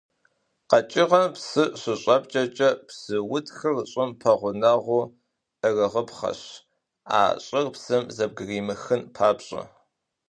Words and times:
Къэкӏыгъэм 0.69 1.27
псы 1.33 1.63
щыщӏэпкӏэкӏэ 1.79 2.69
псы 2.87 3.15
утхыр 3.35 3.75
щӏым 3.91 4.11
пэгъунэгъуу 4.19 5.05
ӏыгъыпхъэщ, 5.59 6.41
а 7.19 7.21
щӏыр 7.43 7.65
псым 7.73 8.03
зэбгыримыхын 8.15 9.01
папщӏэ. 9.15 9.63